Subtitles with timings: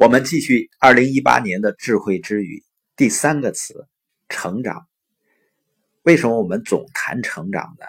[0.00, 2.64] 我们继续二零一八年的智慧之语，
[2.96, 3.86] 第三个词
[4.30, 4.88] 成长。
[6.00, 7.84] 为什么我们总谈成长呢？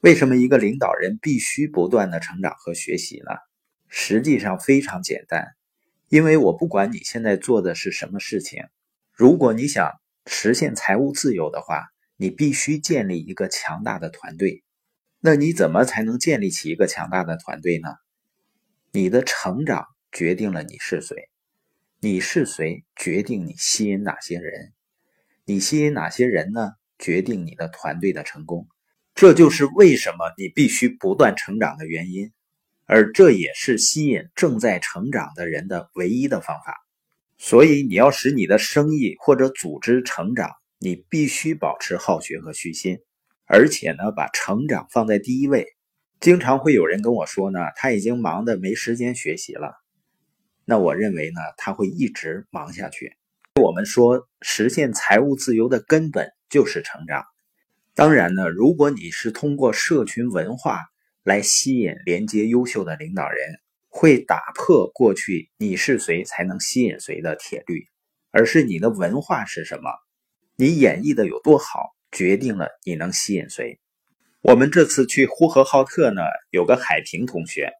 [0.00, 3.32] 为什么一个领导人必须不断的成长和学习呢？
[3.88, 5.48] 实际上非常简单，
[6.08, 8.64] 因为我不管你现在做的是什么事情，
[9.12, 9.92] 如果你想
[10.24, 14.64] 实现财务自由的话，你必须建立一个强大的团队。
[15.20, 17.90] 那你怎么才能建立起一个强大的团队呢？
[18.92, 19.84] 你的成长。
[20.12, 21.28] 决定了你是谁，
[22.00, 24.72] 你是谁决定你吸引哪些人，
[25.44, 26.72] 你吸引哪些人呢？
[26.98, 28.68] 决定你的团队的成功。
[29.14, 32.30] 这就是为什么你必须不断成长的原因，
[32.86, 36.76] 而这也是吸引正在成长的人的唯一的方法。
[37.38, 42.98] 所以，你要使你的生意或者组织成长，你必须保持好学和虚心，
[43.46, 45.66] 而且呢，把成长放在第一位。
[46.20, 49.72] 经常会有人跟我说呢，他已经忙得没时间学习了。
[50.70, 53.16] 那我认为呢，他会一直忙下去。
[53.60, 57.24] 我们说，实现财务自由的根本就是成长。
[57.92, 60.84] 当然呢，如果你是通过社群文化
[61.24, 67.88] 来吸引、连接优秀的领导人，会打破过去“你是谁才能吸引谁”的铁律，
[68.30, 69.90] 而是你的文化是什么，
[70.54, 73.80] 你演绎的有多好，决定了你能吸引谁。
[74.40, 77.72] 我们这次去呼和浩特呢，有个海平同学。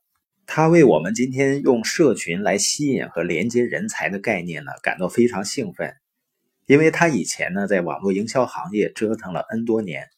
[0.52, 5.94] 他为我们今天用社群来吸引和连接人才的概念呢，感到非常兴奋，
[6.66, 10.08] 因为他以前呢在网络营销行业折腾了 N 多年。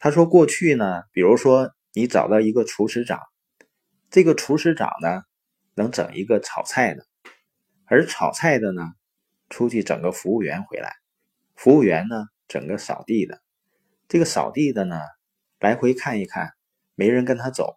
[0.00, 3.20] 他说过去呢，比如说你找到一个厨师长，
[4.10, 5.22] 这个厨师长呢
[5.76, 7.06] 能整一个炒菜的，
[7.84, 8.82] 而炒菜的呢
[9.50, 10.96] 出去整个服务员回来，
[11.54, 13.40] 服务员呢整个扫地的，
[14.08, 15.00] 这个扫地的呢
[15.60, 16.54] 来回看一看，
[16.96, 17.76] 没人跟他走。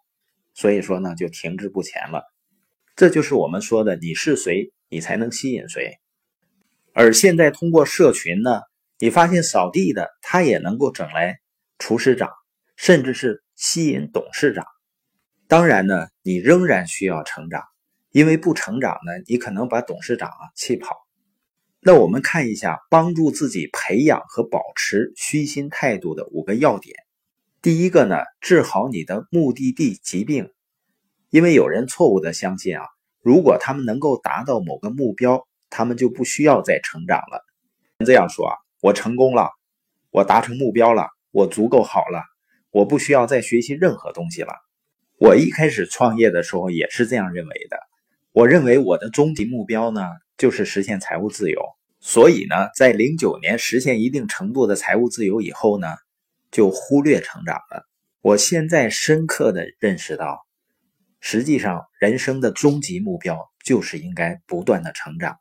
[0.53, 2.23] 所以说呢，就停滞不前了。
[2.95, 5.97] 这就是我们说的，你是谁，你才能吸引谁。
[6.93, 8.61] 而现在通过社群呢，
[8.99, 11.39] 你发现扫地的他也能够整来
[11.79, 12.29] 厨师长，
[12.75, 14.65] 甚至是吸引董事长。
[15.47, 17.63] 当然呢，你仍然需要成长，
[18.11, 20.97] 因为不成长呢，你可能把董事长啊气跑。
[21.79, 26.95] 那我们看一下帮助自己培养和保持虚心态度的五个要点。
[27.61, 30.49] 第一个呢，治好你的目的地疾病，
[31.29, 32.85] 因为有人错误的相信啊，
[33.21, 37.45] 如果他们能够达到某个目标，他们就不需要再成长了。
[38.03, 39.51] 这样说啊，我成功了，
[40.09, 42.23] 我达成目标了，我足够好了，
[42.71, 44.55] 我不需要再学习任何东西了。
[45.19, 47.77] 我一开始创业的时候也是这样认为的，
[48.31, 50.01] 我认为我的终极目标呢，
[50.35, 51.61] 就是实现财务自由。
[51.99, 55.89] 所以呢，在零九年实现一定程度的财务自由以后呢。
[56.51, 57.87] 就忽略成长了。
[58.21, 60.45] 我现在深刻的认识到，
[61.19, 65.37] 实际上人生的终极目标就是应该不断的成长。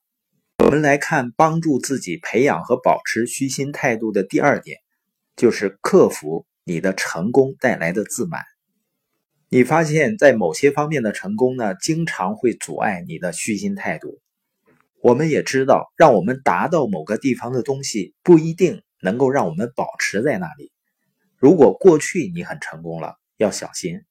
[0.65, 4.79] 我们来看帮助自己培养和保持虚心态度的第二点，
[5.37, 8.43] 就是克服你的成功带来的自满。
[9.49, 14.21] 你发现，在某些方面的成功呢，经常会阻碍你的虚心态度。
[15.03, 20.71] 我们也知道，让我们达到某个地方的东西，不一定能够让我们保持在那里。
[21.41, 24.03] 如果过去你很成功了，要小心，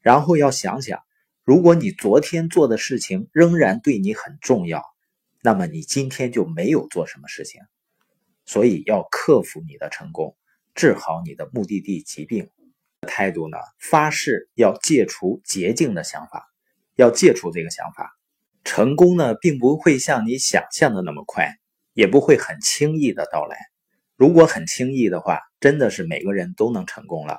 [0.00, 1.00] 然后要想想，
[1.42, 4.84] 如果你昨天做的事情仍然对你很重要，
[5.42, 7.60] 那么你今天就没有做什么事情。
[8.46, 10.36] 所以要克服你的成功，
[10.76, 12.48] 治好你的目的地疾病。
[13.08, 13.58] 态度呢？
[13.80, 16.46] 发誓要戒除捷径的想法，
[16.94, 18.16] 要戒除这个想法。
[18.62, 21.56] 成功呢，并不会像你想象的那么快，
[21.92, 23.56] 也不会很轻易的到来。
[24.18, 27.38] 如果很轻易的话，真的是每个人都能成功了。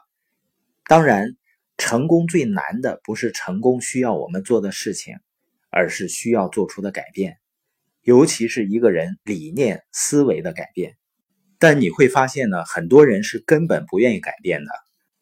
[0.86, 1.36] 当然，
[1.78, 5.18] 成功最难的不是成功需要我们做的事情，
[5.70, 7.38] 而是需要做出的改变，
[8.02, 10.96] 尤其是一个人理念思维的改变。
[11.58, 14.72] 但你会发现呢，很多人是根本不愿意改变的。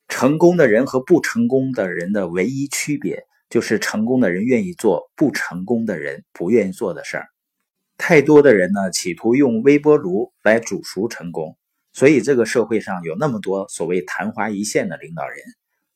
[0.07, 7.27] 成功的人和不成功的人的唯一区别，就是成功的人愿意做不成功的人不愿意做的事儿。
[7.97, 11.57] 太多的人呢，企图用微波炉来煮熟成功，
[11.91, 15.39] 所以这个社会上有那么多所谓昙花一现的领导人，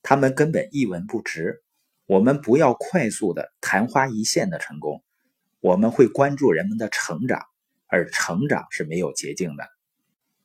[0.02, 1.62] 他们根本一文不值。
[2.08, 5.04] 我们不要快速的昙花一现的成功，
[5.62, 7.46] 我们会关注人们的成长，
[7.88, 9.64] 而成长是没有捷径的。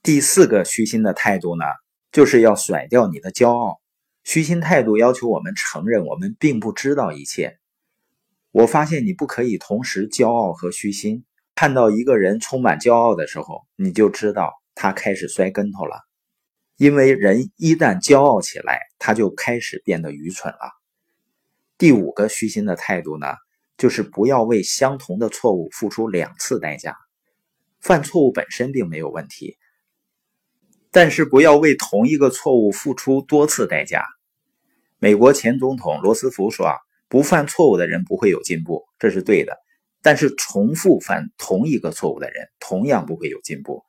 [0.03, 1.65] 第四个虚心的态度呢，
[2.13, 3.81] 就是要甩掉你的骄傲。
[4.23, 7.59] 虚心态度要求我们承认我们并不知道一切。
[8.53, 11.25] 我发现你不可以同时骄傲和虚心。
[11.57, 16.03] 看到一个人充满骄傲的时候，你就知道他开始摔跟头了。
[16.77, 20.71] 因为人一旦骄傲起来，他就开始变得愚蠢了。
[21.79, 23.29] 第五个虚心的态度呢，
[23.79, 26.95] 就是不要为相同的错误付出两次代价。
[27.81, 29.57] 犯错误本身并没有问题，
[30.91, 34.05] 但是不要为同一个错误付出多次代价。
[34.99, 36.77] 美国前总统罗斯福说：“啊，
[37.09, 39.57] 不犯错误的人不会有进步，这是对的。
[40.07, 43.83] 但是重复犯同一个错误的人同样不会有进步。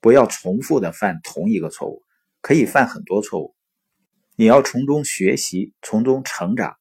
[0.00, 2.02] 不要重复的犯同一个错误，
[2.40, 3.54] 可以犯很多错误，
[4.34, 6.74] 你要从中学习，从中成长。”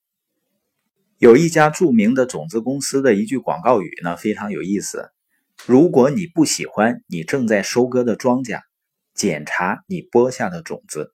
[1.19, 5.12] 有一家著名的种子公司的一句广告语呢，非常有意思。
[5.68, 8.62] 如果你不喜欢你正在收割的庄稼，
[9.13, 11.13] 检查你播下的种子。